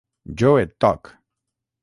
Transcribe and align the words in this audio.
Jo 0.41 0.53
et 0.61 0.73
toc! 0.85 1.13